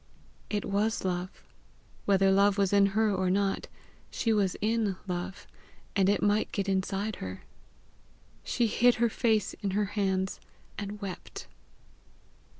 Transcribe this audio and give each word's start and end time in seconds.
It 0.49 0.65
was 0.65 1.05
love. 1.05 1.29
Whether 2.05 2.31
love 2.31 2.57
was 2.57 2.73
in 2.73 2.87
her 2.97 3.11
or 3.13 3.29
not, 3.29 3.67
she 4.09 4.33
was 4.33 4.55
in 4.59 4.95
love 5.05 5.45
and 5.95 6.09
it 6.09 6.23
might 6.23 6.51
get 6.51 6.67
inside 6.67 7.17
her. 7.17 7.43
She 8.43 8.65
hid 8.65 8.95
her 8.95 9.09
face 9.09 9.53
in 9.61 9.69
her 9.77 9.85
hands, 9.93 10.39
and 10.75 10.99
wept. 11.01 11.45